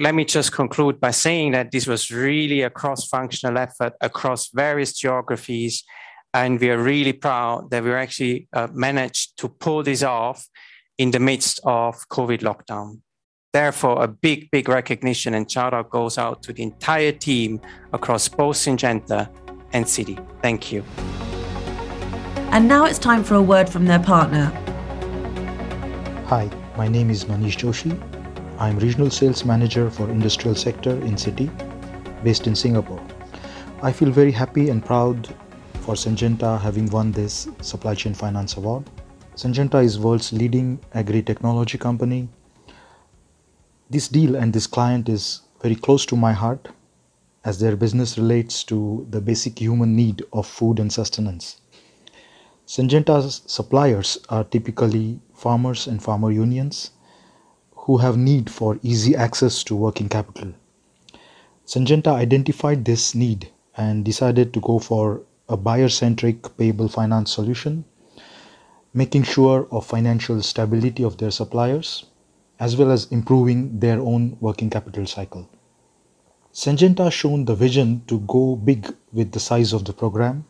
Let 0.00 0.14
me 0.14 0.24
just 0.24 0.52
conclude 0.52 1.00
by 1.00 1.10
saying 1.10 1.52
that 1.52 1.72
this 1.72 1.86
was 1.86 2.10
really 2.10 2.62
a 2.62 2.70
cross 2.70 3.06
functional 3.08 3.58
effort 3.58 3.94
across 4.00 4.48
various 4.48 4.92
geographies. 4.92 5.84
And 6.32 6.60
we 6.60 6.70
are 6.70 6.78
really 6.78 7.12
proud 7.12 7.70
that 7.70 7.82
we 7.82 7.92
actually 7.92 8.48
uh, 8.52 8.68
managed 8.72 9.38
to 9.38 9.48
pull 9.48 9.82
this 9.82 10.02
off 10.02 10.46
in 10.98 11.10
the 11.10 11.18
midst 11.18 11.60
of 11.64 11.96
COVID 12.10 12.40
lockdown. 12.40 13.00
Therefore, 13.52 14.04
a 14.04 14.08
big, 14.08 14.50
big 14.50 14.68
recognition 14.68 15.34
and 15.34 15.50
shout 15.50 15.74
out 15.74 15.90
goes 15.90 16.18
out 16.18 16.42
to 16.44 16.52
the 16.52 16.62
entire 16.62 17.12
team 17.12 17.60
across 17.92 18.28
both 18.28 18.56
Syngenta 18.56 19.28
and 19.72 19.84
Citi. 19.84 20.16
Thank 20.42 20.70
you. 20.70 20.84
And 22.52 22.68
now 22.68 22.84
it's 22.84 22.98
time 22.98 23.24
for 23.24 23.34
a 23.34 23.42
word 23.42 23.68
from 23.68 23.86
their 23.86 23.98
partner. 23.98 24.46
Hi, 26.26 26.50
my 26.76 26.88
name 26.88 27.10
is 27.10 27.24
Manish 27.24 27.56
Joshi. 27.56 28.07
I'm 28.60 28.76
Regional 28.80 29.08
Sales 29.08 29.44
Manager 29.44 29.88
for 29.88 30.10
Industrial 30.10 30.52
Sector 30.52 30.90
in 31.02 31.14
Citi, 31.14 31.48
based 32.24 32.48
in 32.48 32.56
Singapore. 32.56 33.00
I 33.82 33.92
feel 33.92 34.10
very 34.10 34.32
happy 34.32 34.68
and 34.70 34.84
proud 34.84 35.28
for 35.82 35.94
Syngenta 35.94 36.60
having 36.60 36.86
won 36.86 37.12
this 37.12 37.46
Supply 37.60 37.94
Chain 37.94 38.14
Finance 38.14 38.56
Award. 38.56 38.90
Syngenta 39.36 39.84
is 39.84 40.00
world's 40.00 40.32
leading 40.32 40.80
agri-technology 40.92 41.78
company. 41.78 42.28
This 43.90 44.08
deal 44.08 44.34
and 44.34 44.52
this 44.52 44.66
client 44.66 45.08
is 45.08 45.42
very 45.62 45.76
close 45.76 46.04
to 46.06 46.16
my 46.16 46.32
heart 46.32 46.66
as 47.44 47.60
their 47.60 47.76
business 47.76 48.18
relates 48.18 48.64
to 48.64 49.06
the 49.10 49.20
basic 49.20 49.60
human 49.60 49.94
need 49.94 50.24
of 50.32 50.48
food 50.48 50.80
and 50.80 50.92
sustenance. 50.92 51.60
Syngenta's 52.66 53.42
suppliers 53.46 54.18
are 54.30 54.42
typically 54.42 55.20
farmers 55.32 55.86
and 55.86 56.02
farmer 56.02 56.32
unions 56.32 56.90
who 57.88 57.96
have 57.96 58.18
need 58.18 58.50
for 58.50 58.78
easy 58.82 59.16
access 59.16 59.64
to 59.64 59.74
working 59.74 60.10
capital. 60.10 60.52
Syngenta 61.66 62.08
identified 62.08 62.84
this 62.84 63.14
need 63.14 63.50
and 63.78 64.04
decided 64.04 64.52
to 64.52 64.60
go 64.60 64.78
for 64.78 65.22
a 65.48 65.56
buyer-centric 65.56 66.54
payable 66.58 66.88
finance 66.88 67.32
solution, 67.32 67.86
making 68.92 69.22
sure 69.22 69.66
of 69.70 69.86
financial 69.86 70.42
stability 70.42 71.02
of 71.02 71.16
their 71.16 71.30
suppliers, 71.30 72.04
as 72.60 72.76
well 72.76 72.90
as 72.90 73.06
improving 73.10 73.80
their 73.80 73.98
own 74.00 74.36
working 74.38 74.68
capital 74.68 75.06
cycle. 75.06 75.48
Syngenta 76.52 77.10
shown 77.10 77.46
the 77.46 77.54
vision 77.54 78.02
to 78.06 78.20
go 78.20 78.54
big 78.54 78.94
with 79.14 79.32
the 79.32 79.40
size 79.40 79.72
of 79.72 79.86
the 79.86 79.94
program 79.94 80.44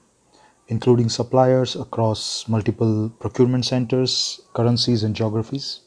including 0.68 1.08
suppliers 1.08 1.76
across 1.76 2.46
multiple 2.46 3.10
procurement 3.20 3.64
centers, 3.64 4.42
currencies, 4.52 5.02
and 5.02 5.16
geographies. 5.16 5.80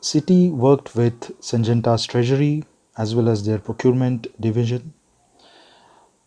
Citi 0.00 0.50
worked 0.50 0.94
with 0.94 1.38
Syngenta's 1.40 2.06
treasury 2.06 2.64
as 2.96 3.14
well 3.14 3.28
as 3.28 3.44
their 3.44 3.58
procurement 3.58 4.28
division 4.40 4.94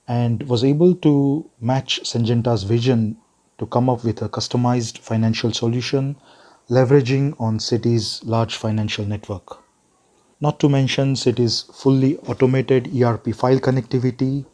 and 0.08 0.44
was 0.44 0.64
able 0.64 0.94
to 0.96 1.50
match 1.60 2.02
Syngenta's 2.04 2.64
vision 2.64 3.18
to 3.58 3.66
come 3.66 3.90
up 3.90 4.04
with 4.04 4.22
a 4.22 4.30
customized 4.30 4.98
financial 4.98 5.54
solution 5.54 6.18
leveraging 6.70 7.34
on 7.40 7.60
Citi's 7.60 8.24
large 8.24 8.58
financial 8.58 9.06
network. 9.06 9.64
Not 10.42 10.60
to 10.60 10.70
mention 10.70 11.14
Citi's 11.14 11.62
fully 11.74 12.18
automated 12.20 12.90
ERP 12.96 13.34
file 13.34 13.60
connectivity 13.60 14.46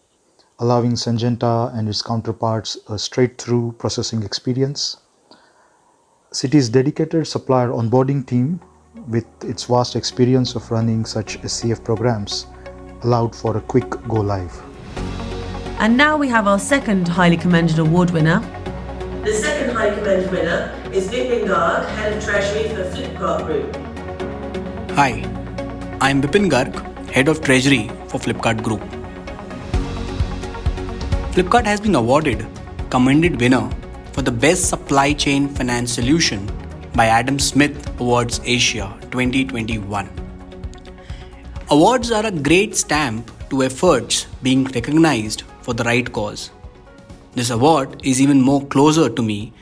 allowing 0.59 0.93
Syngenta 0.93 1.75
and 1.77 1.87
its 1.87 2.01
counterparts 2.01 2.77
a 2.89 2.97
straight-through 2.97 3.75
processing 3.77 4.23
experience. 4.23 4.97
Citi's 6.31 6.69
dedicated 6.69 7.27
supplier 7.27 7.69
onboarding 7.69 8.25
team, 8.25 8.59
with 9.07 9.25
its 9.43 9.65
vast 9.65 9.95
experience 9.95 10.55
of 10.55 10.69
running 10.71 11.05
such 11.05 11.41
SCF 11.41 11.83
programs, 11.83 12.47
allowed 13.03 13.35
for 13.35 13.57
a 13.57 13.61
quick 13.61 13.89
go 14.07 14.15
live. 14.15 14.53
And 15.79 15.95
now 15.95 16.17
we 16.17 16.27
have 16.29 16.47
our 16.47 16.59
second 16.59 17.07
highly 17.07 17.37
commended 17.37 17.79
award 17.79 18.11
winner. 18.11 18.39
The 19.23 19.33
second 19.33 19.75
highly 19.75 19.95
commended 19.95 20.31
winner 20.31 20.73
is 20.91 21.07
Vipin 21.09 21.47
Garg, 21.47 21.87
Head 21.95 22.13
of 22.13 22.23
Treasury 22.23 22.69
for 22.69 22.83
Flipkart 22.95 23.45
Group. 23.45 23.75
Hi, 24.91 25.11
I'm 26.01 26.21
Vipin 26.21 26.49
Garg, 26.49 27.09
Head 27.11 27.27
of 27.27 27.41
Treasury 27.41 27.89
for 28.07 28.19
Flipkart 28.19 28.63
Group. 28.63 28.81
Flipkart 31.33 31.65
has 31.65 31.79
been 31.79 31.95
awarded 31.95 32.47
commended 32.89 33.39
winner 33.39 33.69
for 34.13 34.21
the 34.21 34.31
best 34.31 34.69
supply 34.69 35.13
chain 35.13 35.47
finance 35.47 35.91
solution 35.91 36.47
by 36.93 37.07
Adam 37.07 37.39
Smith 37.39 37.89
Awards 37.99 38.39
Asia 38.43 38.97
2021. 39.11 40.09
Awards 41.69 42.11
are 42.11 42.25
a 42.25 42.31
great 42.31 42.75
stamp 42.75 43.31
to 43.49 43.63
efforts 43.63 44.25
being 44.41 44.63
recognized 44.65 45.43
for 45.61 45.73
the 45.73 45.83
right 45.83 46.11
cause. 46.11 46.51
This 47.33 47.49
award 47.49 48.01
is 48.03 48.21
even 48.21 48.41
more 48.41 48.65
closer 48.65 49.09
to 49.09 49.21
me 49.21 49.53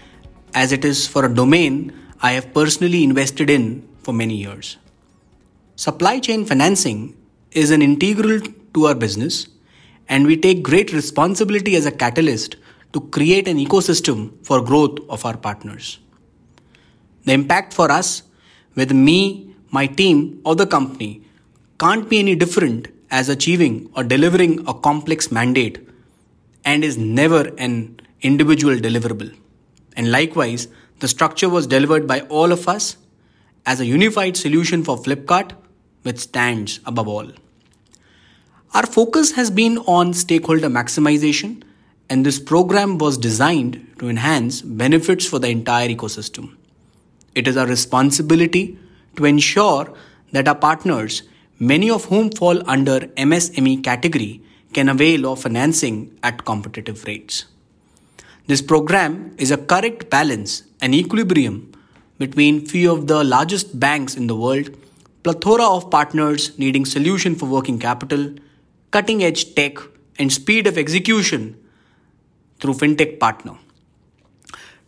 as 0.53 0.71
it 0.71 0.85
is 0.85 1.07
for 1.07 1.25
a 1.25 1.33
domain 1.33 1.93
I 2.21 2.31
have 2.31 2.53
personally 2.53 3.03
invested 3.03 3.49
in 3.49 3.87
for 3.99 4.13
many 4.13 4.35
years. 4.35 4.77
Supply 5.75 6.19
chain 6.19 6.45
financing 6.45 7.17
is 7.51 7.71
an 7.71 7.81
integral 7.81 8.39
to 8.73 8.85
our 8.85 8.95
business 8.95 9.47
and 10.07 10.25
we 10.25 10.37
take 10.37 10.63
great 10.63 10.93
responsibility 10.93 11.75
as 11.75 11.85
a 11.85 11.91
catalyst 11.91 12.55
to 12.93 13.01
create 13.01 13.47
an 13.47 13.57
ecosystem 13.57 14.31
for 14.45 14.61
growth 14.61 14.99
of 15.09 15.25
our 15.25 15.35
partners. 15.35 15.99
The 17.25 17.33
impact 17.33 17.73
for 17.73 17.91
us, 17.91 18.23
whether 18.75 18.93
me, 18.93 19.53
my 19.71 19.87
team, 19.87 20.41
or 20.45 20.55
the 20.55 20.67
company, 20.67 21.21
can't 21.79 22.07
be 22.09 22.19
any 22.19 22.35
different 22.35 22.87
as 23.11 23.29
achieving 23.29 23.89
or 23.95 24.03
delivering 24.03 24.67
a 24.67 24.73
complex 24.73 25.31
mandate 25.31 25.79
and 26.63 26.83
is 26.83 26.97
never 26.97 27.51
an 27.57 27.99
individual 28.21 28.75
deliverable. 28.75 29.35
And 29.95 30.11
likewise, 30.11 30.67
the 30.99 31.07
structure 31.07 31.49
was 31.49 31.67
delivered 31.67 32.07
by 32.07 32.21
all 32.21 32.51
of 32.51 32.67
us 32.67 32.97
as 33.65 33.79
a 33.79 33.85
unified 33.85 34.37
solution 34.37 34.83
for 34.83 34.97
Flipkart, 34.97 35.51
which 36.03 36.19
stands 36.19 36.79
above 36.85 37.07
all. 37.07 37.31
Our 38.73 38.85
focus 38.85 39.31
has 39.31 39.49
been 39.49 39.77
on 39.79 40.13
stakeholder 40.13 40.69
maximization, 40.69 41.63
and 42.09 42.25
this 42.25 42.39
program 42.39 42.97
was 42.97 43.17
designed 43.17 43.95
to 43.99 44.09
enhance 44.09 44.61
benefits 44.61 45.25
for 45.25 45.39
the 45.39 45.47
entire 45.47 45.89
ecosystem. 45.89 46.57
It 47.35 47.47
is 47.47 47.57
our 47.57 47.67
responsibility 47.67 48.79
to 49.17 49.25
ensure 49.25 49.93
that 50.31 50.47
our 50.47 50.55
partners, 50.55 51.23
many 51.59 51.89
of 51.89 52.05
whom 52.05 52.31
fall 52.31 52.67
under 52.67 53.01
MSME 53.29 53.83
category, 53.83 54.41
can 54.73 54.89
avail 54.89 55.27
of 55.27 55.41
financing 55.41 56.17
at 56.23 56.45
competitive 56.45 57.05
rates. 57.05 57.45
This 58.47 58.61
program 58.61 59.35
is 59.37 59.51
a 59.51 59.57
correct 59.57 60.09
balance 60.09 60.63
and 60.81 60.93
equilibrium 60.93 61.71
between 62.19 62.65
few 62.65 62.91
of 62.91 63.07
the 63.07 63.23
largest 63.23 63.79
banks 63.79 64.15
in 64.15 64.27
the 64.27 64.35
world, 64.35 64.69
plethora 65.23 65.65
of 65.65 65.89
partners 65.89 66.57
needing 66.57 66.85
solution 66.85 67.35
for 67.35 67.47
working 67.47 67.79
capital, 67.79 68.33
cutting 68.91 69.23
edge 69.23 69.55
tech, 69.55 69.77
and 70.17 70.31
speed 70.31 70.67
of 70.67 70.77
execution 70.77 71.57
through 72.59 72.73
fintech 72.73 73.19
partner. 73.19 73.57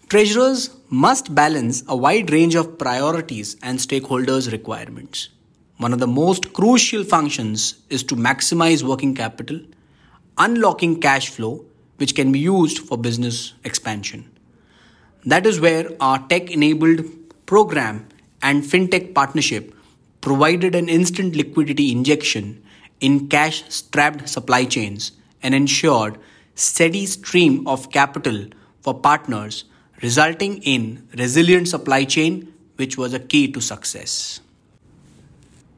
Treasurers 0.09 0.69
must 0.89 1.35
balance 1.35 1.83
a 1.85 1.97
wide 1.97 2.31
range 2.31 2.55
of 2.55 2.77
priorities 2.77 3.57
and 3.61 3.77
stakeholders' 3.77 4.49
requirements. 4.49 5.27
One 5.79 5.91
of 5.91 5.99
the 5.99 6.07
most 6.07 6.53
crucial 6.53 7.03
functions 7.03 7.75
is 7.89 8.03
to 8.03 8.15
maximize 8.15 8.83
working 8.83 9.13
capital, 9.13 9.59
unlocking 10.37 11.01
cash 11.01 11.27
flow, 11.27 11.65
which 11.97 12.15
can 12.15 12.31
be 12.31 12.39
used 12.39 12.79
for 12.79 12.97
business 12.97 13.53
expansion. 13.65 14.31
That 15.25 15.45
is 15.45 15.59
where 15.59 15.89
our 15.99 16.25
tech 16.29 16.51
enabled 16.51 17.03
program 17.45 18.07
and 18.41 18.63
fintech 18.63 19.13
partnership 19.13 19.75
provided 20.21 20.73
an 20.73 20.87
instant 20.87 21.35
liquidity 21.35 21.91
injection 21.91 22.63
in 23.01 23.27
cash 23.27 23.65
strapped 23.67 24.29
supply 24.29 24.63
chains 24.63 25.11
and 25.43 25.53
ensured 25.53 26.17
steady 26.55 27.05
stream 27.05 27.67
of 27.67 27.91
capital 27.91 28.45
for 28.79 28.97
partners 28.97 29.65
resulting 30.01 30.61
in 30.63 31.07
resilient 31.17 31.67
supply 31.67 32.03
chain 32.03 32.53
which 32.75 32.97
was 32.97 33.13
a 33.13 33.19
key 33.19 33.51
to 33.51 33.59
success. 33.59 34.39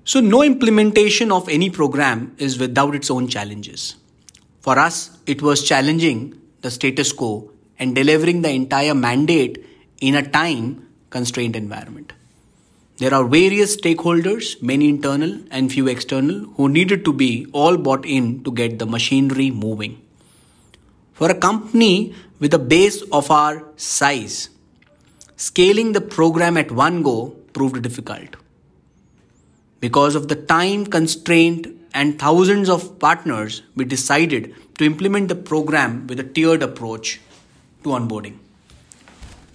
So 0.04 0.20
no 0.20 0.42
implementation 0.44 1.32
of 1.32 1.48
any 1.48 1.70
program 1.70 2.36
is 2.38 2.60
without 2.60 2.96
its 2.96 3.10
own 3.12 3.28
challenges. 3.28 3.96
For 4.62 4.78
us 4.78 5.18
it 5.26 5.42
was 5.42 5.64
challenging 5.64 6.40
the 6.62 6.72
status 6.72 7.14
quo 7.14 7.52
and 7.78 7.96
delivering 7.96 8.42
the 8.42 8.50
entire 8.50 8.94
mandate 8.94 9.66
in 10.02 10.16
a 10.16 10.28
time 10.28 10.88
constrained 11.10 11.56
environment. 11.56 12.14
There 12.98 13.14
are 13.14 13.24
various 13.24 13.78
stakeholders, 13.78 14.62
many 14.62 14.90
internal 14.90 15.40
and 15.52 15.72
few 15.72 15.88
external, 15.88 16.40
who 16.58 16.68
needed 16.68 17.06
to 17.06 17.14
be 17.14 17.48
all 17.54 17.78
bought 17.78 18.06
in 18.06 18.44
to 18.44 18.52
get 18.52 18.78
the 18.78 18.86
machinery 18.86 19.52
moving. 19.52 20.02
For 21.14 21.30
a 21.30 21.36
company 21.36 22.14
with 22.40 22.54
a 22.54 22.60
base 22.60 23.02
of 23.12 23.30
our 23.30 23.66
size, 23.76 24.50
scaling 25.36 25.92
the 25.92 26.02
program 26.02 26.58
at 26.58 26.72
one 26.72 27.04
go 27.04 27.30
proved 27.54 27.82
difficult. 27.82 28.36
Because 29.80 30.16
of 30.16 30.28
the 30.28 30.36
time 30.36 30.86
constraint 30.86 31.68
and 31.94 32.20
thousands 32.20 32.70
of 32.70 33.00
partners, 33.00 33.62
we 33.76 33.86
decided 33.86 34.54
to 34.78 34.86
implement 34.86 35.28
the 35.28 35.36
program 35.36 36.08
with 36.08 36.20
a 36.20 36.24
tiered 36.24 36.62
approach 36.62 37.20
to 37.84 37.90
onboarding. 37.90 38.38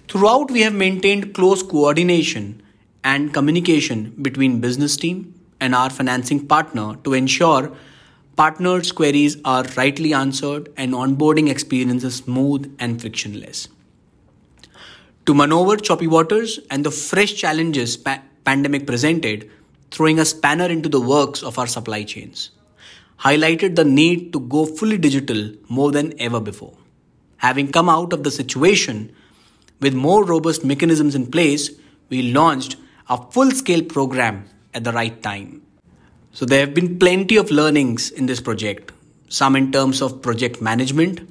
Throughout, 0.07 0.51
we 0.51 0.61
have 0.61 0.73
maintained 0.73 1.33
close 1.33 1.63
coordination 1.63 2.61
and 3.03 3.33
communication 3.33 4.13
between 4.21 4.61
business 4.61 4.97
team 4.97 5.33
and 5.59 5.73
our 5.73 5.89
financing 5.89 6.45
partner 6.47 6.95
to 7.03 7.13
ensure 7.13 7.75
partners' 8.35 8.91
queries 8.91 9.37
are 9.45 9.63
rightly 9.77 10.13
answered 10.13 10.69
and 10.75 10.93
onboarding 10.93 11.49
experience 11.49 12.03
is 12.03 12.17
smooth 12.17 12.75
and 12.79 12.99
frictionless. 12.99 13.67
To 15.25 15.33
maneuver 15.33 15.77
choppy 15.77 16.07
waters 16.07 16.59
and 16.69 16.85
the 16.85 16.91
fresh 16.91 17.33
challenges 17.33 17.97
pa- 17.97 18.21
pandemic 18.43 18.85
presented, 18.85 19.49
throwing 19.89 20.19
a 20.19 20.25
spanner 20.25 20.65
into 20.65 20.89
the 20.89 21.01
works 21.01 21.41
of 21.41 21.57
our 21.57 21.67
supply 21.67 22.03
chains, 22.03 22.51
highlighted 23.19 23.75
the 23.75 23.85
need 23.85 24.33
to 24.33 24.39
go 24.39 24.65
fully 24.65 24.97
digital 24.97 25.51
more 25.69 25.91
than 25.91 26.13
ever 26.19 26.39
before. 26.39 26.77
Having 27.37 27.71
come 27.71 27.89
out 27.89 28.13
of 28.13 28.23
the 28.23 28.31
situation 28.31 29.13
with 29.79 29.93
more 29.93 30.23
robust 30.23 30.63
mechanisms 30.63 31.15
in 31.15 31.31
place, 31.31 31.71
we 32.09 32.33
launched 32.33 32.75
a 33.09 33.17
full 33.31 33.51
scale 33.51 33.83
program 33.83 34.45
at 34.73 34.83
the 34.83 34.91
right 34.91 35.21
time. 35.23 35.64
So 36.35 36.43
there 36.43 36.59
have 36.59 36.73
been 36.73 36.99
plenty 36.99 37.37
of 37.37 37.49
learnings 37.49 38.11
in 38.11 38.25
this 38.25 38.41
project, 38.41 38.91
some 39.29 39.55
in 39.55 39.71
terms 39.71 40.01
of 40.01 40.21
project 40.21 40.61
management, 40.61 41.21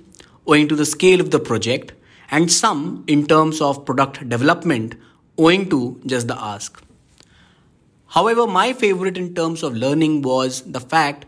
owing 0.47 0.67
to 0.69 0.75
the 0.75 0.87
scale 0.87 1.21
of 1.21 1.31
the 1.31 1.39
project, 1.39 1.93
and 2.31 2.51
some 2.51 3.05
in 3.07 3.27
terms 3.27 3.61
of 3.61 3.85
product 3.85 4.27
development, 4.31 4.95
owing 5.37 5.69
to 5.69 6.01
just 6.07 6.27
the 6.27 6.39
ask. 6.43 6.83
However, 8.07 8.47
my 8.47 8.73
favorite 8.73 9.19
in 9.19 9.35
terms 9.35 9.63
of 9.63 9.77
learning 9.77 10.23
was 10.23 10.63
the 10.63 10.81
fact 10.81 11.27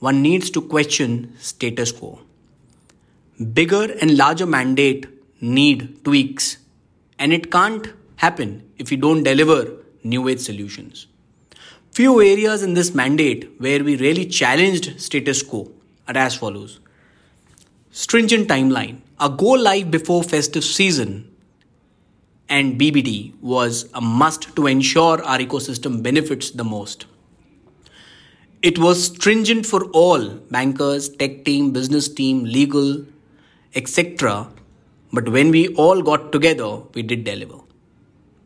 one 0.00 0.20
needs 0.20 0.50
to 0.50 0.60
question 0.60 1.36
status 1.38 1.92
quo. 1.92 2.18
Bigger 3.52 3.92
and 4.00 4.16
larger 4.16 4.44
mandate 4.44 5.06
need 5.40 6.02
tweaks, 6.02 6.58
and 7.20 7.32
it 7.32 7.52
can't 7.52 7.92
happen 8.16 8.68
if 8.76 8.90
we 8.90 8.96
don't 8.96 9.22
deliver 9.22 9.70
new 10.02 10.26
age 10.28 10.40
solutions. 10.40 11.06
Few 11.94 12.20
areas 12.20 12.64
in 12.64 12.74
this 12.74 12.92
mandate 12.92 13.48
where 13.58 13.84
we 13.84 13.96
really 13.96 14.26
challenged 14.26 15.00
status 15.00 15.44
quo 15.44 15.70
are 16.08 16.16
as 16.16 16.34
follows. 16.34 16.80
Stringent 17.92 18.48
timeline. 18.48 18.96
A 19.20 19.30
go 19.30 19.50
live 19.50 19.92
before 19.92 20.24
festive 20.24 20.64
season 20.64 21.30
and 22.48 22.80
BBD 22.80 23.40
was 23.40 23.88
a 23.94 24.00
must 24.00 24.56
to 24.56 24.66
ensure 24.66 25.22
our 25.22 25.38
ecosystem 25.38 26.02
benefits 26.02 26.50
the 26.50 26.64
most. 26.64 27.06
It 28.60 28.76
was 28.76 29.04
stringent 29.04 29.64
for 29.64 29.84
all 29.92 30.30
bankers, 30.50 31.08
tech 31.08 31.44
team, 31.44 31.70
business 31.70 32.08
team, 32.08 32.42
legal, 32.42 33.04
etc. 33.76 34.50
But 35.12 35.28
when 35.28 35.52
we 35.52 35.68
all 35.76 36.02
got 36.02 36.32
together, 36.32 36.78
we 36.92 37.04
did 37.04 37.22
deliver 37.22 37.60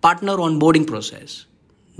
partner 0.03 0.37
onboarding 0.37 0.87
process. 0.87 1.47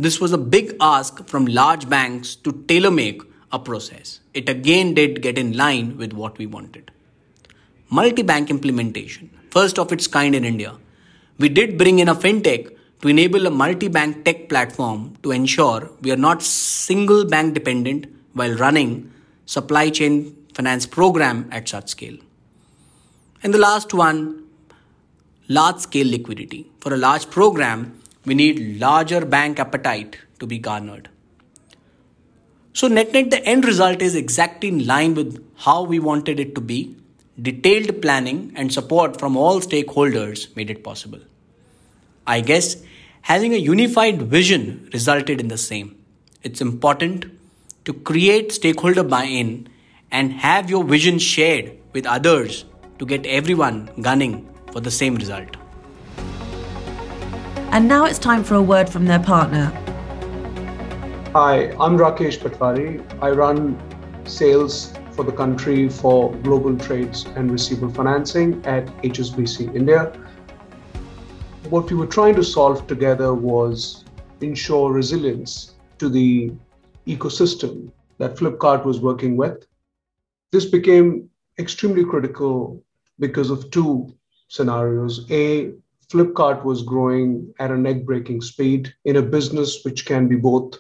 This 0.01 0.21
was 0.21 0.33
a 0.33 0.39
big 0.39 0.77
ask 0.81 1.27
from 1.27 1.47
large 1.47 1.89
banks 1.89 2.37
to 2.37 2.53
tailor 2.69 2.93
make 2.93 3.21
a 3.51 3.59
process. 3.59 4.21
It 4.33 4.49
again 4.49 4.95
did 4.95 5.23
get 5.23 5.37
in 5.37 5.57
line 5.57 5.97
with 5.97 6.13
what 6.13 6.39
we 6.39 6.47
wanted. 6.47 6.93
Multi 7.91 8.23
bank 8.23 8.49
implementation, 8.49 9.29
first 9.51 9.77
of 9.77 9.91
its 9.91 10.07
kind 10.07 10.37
in 10.37 10.45
India. 10.45 10.77
We 11.39 11.49
did 11.49 11.77
bring 11.77 11.99
in 11.99 12.09
a 12.09 12.15
fintech 12.15 12.77
to 13.01 13.09
enable 13.09 13.47
a 13.49 13.51
multi 13.51 13.89
bank 13.89 14.25
tech 14.25 14.49
platform 14.49 15.17
to 15.25 15.33
ensure 15.33 15.91
we 16.01 16.13
are 16.13 16.17
not 16.29 16.45
single 16.45 17.25
bank 17.25 17.55
dependent 17.55 18.07
while 18.35 18.55
running 18.55 19.13
supply 19.47 19.91
chain 19.91 20.37
finance 20.55 20.87
program 20.87 21.49
at 21.51 21.69
such 21.69 21.89
scale. 21.89 22.19
And 23.43 23.53
the 23.53 23.59
last 23.59 23.93
one, 23.93 24.45
large 25.49 25.79
scale 25.79 26.09
liquidity. 26.09 26.71
For 26.81 26.95
a 26.95 26.97
large 26.97 27.31
program, 27.31 27.98
we 28.25 28.35
need 28.35 28.81
larger 28.81 29.25
bank 29.25 29.59
appetite 29.59 30.19
to 30.39 30.47
be 30.47 30.59
garnered. 30.59 31.09
So, 32.73 32.87
net 32.87 33.13
net, 33.13 33.31
the 33.31 33.45
end 33.45 33.65
result 33.65 34.03
is 34.03 34.15
exactly 34.15 34.69
in 34.69 34.87
line 34.87 35.15
with 35.15 35.45
how 35.57 35.83
we 35.83 35.99
wanted 35.99 36.39
it 36.39 36.55
to 36.55 36.61
be. 36.61 36.97
Detailed 37.41 38.03
planning 38.03 38.53
and 38.57 38.73
support 38.73 39.19
from 39.19 39.37
all 39.37 39.61
stakeholders 39.61 40.55
made 40.57 40.71
it 40.71 40.83
possible. 40.83 41.21
I 42.27 42.41
guess 42.41 42.83
having 43.23 43.55
a 43.55 43.57
unified 43.57 44.23
vision 44.23 44.89
resulted 44.93 45.41
in 45.41 45.49
the 45.49 45.59
same. 45.59 45.97
It's 46.43 46.61
important 46.61 47.27
to 47.85 47.93
create 47.93 48.53
stakeholder 48.53 49.03
buy 49.03 49.25
in 49.25 49.69
and 50.11 50.33
have 50.33 50.71
your 50.71 50.85
vision 50.85 51.19
shared 51.19 51.73
with 51.93 52.07
others 52.07 52.65
to 52.99 53.07
get 53.07 53.27
everyone 53.27 53.91
gunning 54.01 54.49
for 54.73 54.81
the 54.81 54.91
same 54.91 55.15
result. 55.15 55.57
And 57.71 57.87
now 57.87 58.07
it's 58.07 58.19
time 58.19 58.45
for 58.45 58.55
a 58.55 58.63
word 58.63 58.89
from 58.89 59.05
their 59.05 59.19
partner. 59.19 59.67
Hi, 61.35 61.71
I'm 61.79 61.99
Rakesh 61.99 62.39
Patwari. 62.39 63.05
I 63.23 63.31
run 63.31 63.79
sales 64.25 64.95
for 65.13 65.23
the 65.23 65.33
country 65.33 65.91
for 65.91 66.35
global 66.37 66.79
trades 66.79 67.27
and 67.37 67.51
receivable 67.51 67.93
financing 67.93 68.65
at 68.65 68.87
HSBC 69.03 69.77
India. 69.77 70.13
What 71.69 71.91
we 71.91 71.97
were 71.97 72.07
trying 72.07 72.37
to 72.37 72.43
solve 72.43 72.87
together 72.87 73.35
was 73.35 74.03
ensure 74.41 74.91
resilience 74.91 75.75
to 75.99 76.09
the 76.09 76.51
ecosystem 77.07 77.93
that 78.17 78.37
Flipkart 78.37 78.87
was 78.87 78.99
working 79.01 79.37
with. 79.37 79.67
This 80.53 80.65
became 80.65 81.29
extremely 81.59 82.07
critical 82.07 82.83
because 83.19 83.51
of 83.51 83.71
two 83.71 84.15
scenarios. 84.49 85.31
A, 85.31 85.73
Flipkart 86.11 86.65
was 86.65 86.83
growing 86.83 87.53
at 87.59 87.71
a 87.71 87.77
neck 87.77 88.05
breaking 88.05 88.41
speed 88.41 88.93
in 89.05 89.17
a 89.17 89.23
business 89.23 89.85
which 89.85 90.07
can 90.07 90.27
be 90.27 90.37
both 90.37 90.79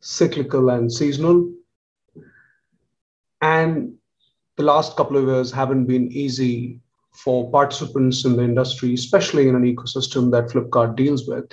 cyclical 0.00 0.70
and 0.70 0.92
seasonal. 0.92 1.52
And 3.40 3.94
the 4.56 4.62
last 4.62 4.96
couple 4.96 5.16
of 5.16 5.26
years 5.26 5.50
haven't 5.50 5.86
been 5.86 6.12
easy 6.12 6.80
for 7.12 7.50
participants 7.50 8.24
in 8.24 8.36
the 8.36 8.44
industry, 8.44 8.94
especially 8.94 9.48
in 9.48 9.56
an 9.56 9.64
ecosystem 9.64 10.30
that 10.30 10.48
Flipkart 10.48 10.94
deals 10.94 11.26
with, 11.26 11.50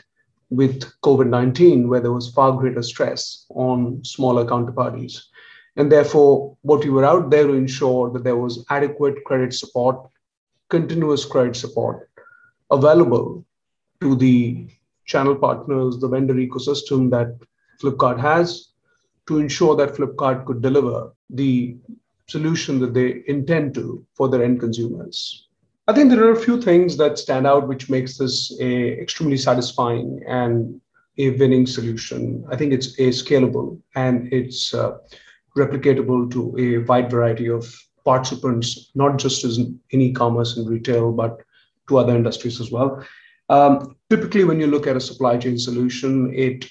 with 0.51 0.83
COVID 1.01 1.27
19, 1.27 1.89
where 1.89 2.01
there 2.01 2.11
was 2.11 2.31
far 2.31 2.51
greater 2.51 2.83
stress 2.83 3.47
on 3.49 4.03
smaller 4.03 4.45
counterparties. 4.45 5.23
And 5.75 5.91
therefore, 5.91 6.55
what 6.61 6.83
we 6.83 6.91
were 6.91 7.05
out 7.05 7.31
there 7.31 7.47
to 7.47 7.53
ensure 7.53 8.11
that 8.11 8.23
there 8.23 8.37
was 8.37 8.63
adequate 8.69 9.23
credit 9.25 9.53
support 9.53 10.09
continuous 10.69 11.25
credit 11.25 11.55
support 11.55 12.09
available 12.71 13.45
to 14.01 14.15
the 14.15 14.67
channel 15.05 15.35
partners, 15.35 15.97
the 15.99 16.07
vendor 16.07 16.33
ecosystem 16.33 17.09
that 17.11 17.37
Flipkart 17.81 18.19
has 18.19 18.69
to 19.27 19.39
ensure 19.39 19.75
that 19.75 19.95
Flipkart 19.95 20.45
could 20.45 20.61
deliver 20.61 21.11
the 21.29 21.77
solution 22.27 22.79
that 22.79 22.93
they 22.93 23.23
intend 23.27 23.73
to 23.75 24.05
for 24.13 24.27
their 24.29 24.43
end 24.43 24.59
consumers. 24.59 25.47
I 25.87 25.93
think 25.93 26.09
there 26.09 26.23
are 26.23 26.31
a 26.31 26.39
few 26.39 26.59
things 26.59 26.97
that 26.97 27.19
stand 27.19 27.45
out 27.45 27.67
which 27.67 27.89
makes 27.89 28.17
this 28.17 28.55
a 28.59 28.99
extremely 28.99 29.37
satisfying 29.37 30.23
and 30.27 30.81
a 31.17 31.29
winning 31.31 31.67
solution. 31.67 32.43
I 32.51 32.55
think 32.55 32.73
it's 32.73 32.99
a 32.99 33.09
scalable 33.09 33.79
and 33.95 34.31
it's 34.33 34.73
uh, 34.73 34.97
replicatable 35.55 36.31
to 36.31 36.55
a 36.57 36.77
wide 36.85 37.11
variety 37.11 37.47
of 37.47 37.71
participants, 38.03 38.91
not 38.95 39.17
just 39.17 39.45
in, 39.45 39.79
in 39.91 40.01
e-commerce 40.01 40.57
and 40.57 40.67
retail, 40.67 41.11
but 41.11 41.41
to 41.87 41.97
other 41.97 42.15
industries 42.15 42.59
as 42.59 42.71
well. 42.71 43.05
Um, 43.49 43.95
typically, 44.09 44.43
when 44.43 44.59
you 44.59 44.67
look 44.67 44.87
at 44.87 44.95
a 44.95 45.01
supply 45.01 45.37
chain 45.37 45.57
solution, 45.57 46.33
it 46.33 46.65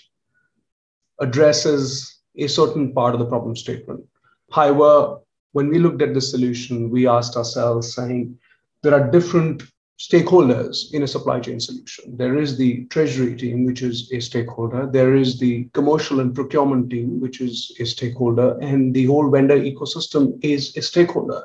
addresses 1.21 2.21
a 2.37 2.49
certain 2.49 2.93
part 2.93 3.15
of 3.15 3.21
the 3.21 3.27
problem 3.27 3.55
statement. 3.55 4.05
However, 4.51 5.19
when 5.53 5.69
we 5.69 5.79
looked 5.79 6.03
at 6.03 6.15
the 6.15 6.21
solution, 6.21 6.91
we 6.91 7.07
asked 7.07 7.37
ourselves, 7.37 7.95
saying, 7.95 8.37
there 8.83 8.93
are 8.93 9.11
different 9.11 9.63
stakeholders 9.99 10.93
in 10.93 11.05
a 11.05 11.09
supply 11.09 11.39
chain 11.39 11.61
solution. 11.61 12.17
There 12.17 12.37
is 12.37 12.59
the 12.59 12.85
treasury 12.87 13.37
team, 13.37 13.65
which 13.65 13.83
is 13.83 14.11
a 14.13 14.19
stakeholder. 14.19 14.89
There 14.91 15.15
is 15.15 15.39
the 15.39 15.65
commercial 15.73 16.19
and 16.19 16.35
procurement 16.35 16.91
team, 16.91 17.21
which 17.21 17.41
is 17.41 17.75
a 17.79 17.87
stakeholder. 17.87 18.59
And 18.61 18.93
the 18.93 19.07
whole 19.07 19.31
vendor 19.31 19.59
ecosystem 19.59 20.39
is 20.43 20.77
a 20.77 20.83
stakeholder. 20.83 21.45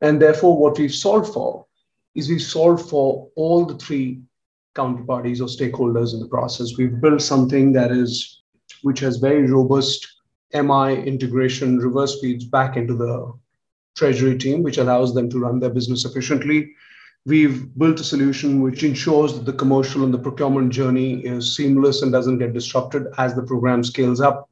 And 0.00 0.20
therefore, 0.20 0.58
what 0.58 0.78
we've 0.78 0.92
solved 0.92 1.32
for 1.32 1.66
is 2.18 2.28
we've 2.28 2.42
solved 2.42 2.88
for 2.88 3.28
all 3.36 3.64
the 3.64 3.76
three 3.76 4.20
counterparties 4.74 5.40
or 5.40 5.46
stakeholders 5.46 6.14
in 6.14 6.20
the 6.20 6.28
process. 6.28 6.76
We've 6.76 7.00
built 7.00 7.22
something 7.22 7.72
that 7.72 7.90
is, 7.90 8.42
which 8.82 9.00
has 9.00 9.16
very 9.16 9.50
robust 9.50 10.06
MI 10.52 11.02
integration, 11.02 11.78
reverse 11.78 12.20
feeds 12.20 12.44
back 12.44 12.76
into 12.76 12.94
the 12.94 13.32
treasury 13.96 14.38
team, 14.38 14.62
which 14.62 14.78
allows 14.78 15.14
them 15.14 15.28
to 15.30 15.38
run 15.38 15.60
their 15.60 15.70
business 15.70 16.04
efficiently 16.04 16.72
We've 17.28 17.76
built 17.76 18.00
a 18.00 18.04
solution 18.04 18.62
which 18.62 18.82
ensures 18.82 19.34
that 19.34 19.44
the 19.44 19.52
commercial 19.52 20.02
and 20.02 20.14
the 20.14 20.18
procurement 20.18 20.72
journey 20.72 21.20
is 21.26 21.54
seamless 21.54 22.00
and 22.00 22.10
doesn't 22.10 22.38
get 22.38 22.54
disrupted 22.54 23.06
as 23.18 23.34
the 23.34 23.42
program 23.42 23.84
scales 23.84 24.22
up. 24.22 24.48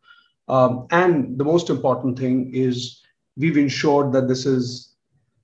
Um, 0.48 0.86
and 0.90 1.38
the 1.38 1.44
most 1.44 1.70
important 1.70 2.18
thing 2.18 2.54
is 2.54 3.00
we've 3.36 3.56
ensured 3.56 4.12
that 4.12 4.28
this 4.28 4.44
is 4.44 4.94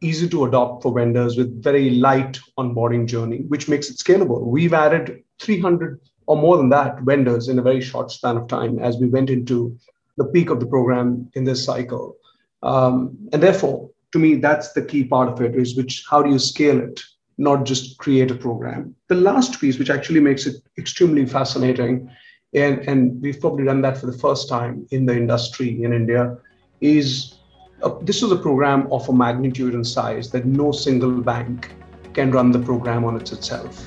easy 0.03 0.29
to 0.29 0.45
adopt 0.45 0.83
for 0.83 0.93
vendors 0.93 1.37
with 1.37 1.63
very 1.63 1.91
light 1.91 2.39
onboarding 2.59 3.07
journey, 3.07 3.39
which 3.49 3.69
makes 3.69 3.89
it 3.91 3.97
scalable. 3.97 4.43
We've 4.43 4.75
added 4.75 5.23
300 5.41 6.01
or 6.27 6.37
more 6.37 6.57
than 6.57 6.69
that 6.71 7.01
vendors 7.01 7.49
in 7.49 7.59
a 7.59 7.63
very 7.63 7.81
short 7.81 8.11
span 8.11 8.37
of 8.37 8.47
time 8.49 8.79
as 8.79 8.97
we 8.99 9.09
went 9.09 9.31
into 9.31 9.77
the 10.17 10.25
peak 10.27 10.51
of 10.51 10.61
the 10.61 10.67
program 10.67 11.31
in 11.35 11.45
this 11.45 11.65
cycle. 11.65 12.17
Um, 12.63 13.17
and 13.33 13.43
therefore, 13.43 13.91
to 14.13 14.19
me, 14.19 14.37
that's 14.37 14.73
the 14.73 14.85
key 14.85 15.05
part 15.05 15.29
of 15.29 15.41
it 15.41 15.57
is 15.57 15.77
which 15.77 16.05
how 16.09 16.23
do 16.23 16.31
you 16.31 16.39
scale 16.39 16.81
it? 16.81 17.01
not 17.39 17.65
just 17.65 17.99
create 17.99 18.31
a 18.31 18.35
program. 18.35 18.95
The 19.09 19.15
last 19.15 19.61
piece, 19.61 19.79
which 19.79 19.91
actually 19.91 20.21
makes 20.21 20.47
it 20.47 20.57
extremely 20.79 21.27
fascinating, 21.27 22.11
and, 22.55 22.81
and 22.81 23.21
we've 23.21 23.41
probably 23.41 23.65
done 23.65 23.83
that 23.83 23.99
for 23.99 24.07
the 24.07 24.19
first 24.19 24.49
time 24.49 24.87
in 24.91 25.07
the 25.07 25.17
industry 25.17 25.83
in 25.83 25.93
India, 25.93 26.37
is 26.81 27.35
a, 27.83 27.93
this 28.03 28.23
is 28.23 28.31
a 28.31 28.37
program 28.37 28.91
of 28.93 29.09
a 29.09 29.13
magnitude 29.13 29.75
and 29.75 29.87
size 29.87 30.31
that 30.31 30.45
no 30.45 30.73
single 30.73 31.21
bank 31.21 31.71
can 32.15 32.31
run 32.31 32.53
the 32.53 32.59
program 32.59 33.05
on 33.05 33.17
its 33.17 33.33
itself. 33.33 33.87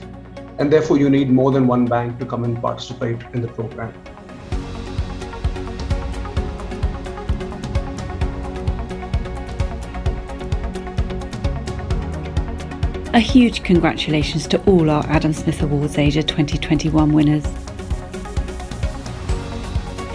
And 0.58 0.72
therefore, 0.72 0.98
you 0.98 1.10
need 1.10 1.30
more 1.30 1.52
than 1.52 1.68
one 1.68 1.86
bank 1.86 2.20
to 2.20 2.26
come 2.26 2.44
and 2.44 2.60
participate 2.62 3.22
in 3.34 3.42
the 3.42 3.48
program. 3.48 3.94
A 13.14 13.20
huge 13.20 13.64
congratulations 13.64 14.46
to 14.48 14.62
all 14.64 14.90
our 14.90 15.06
Adam 15.08 15.32
Smith 15.32 15.62
Awards 15.62 15.98
Asia 15.98 16.22
2021 16.22 17.14
winners. 17.14 17.65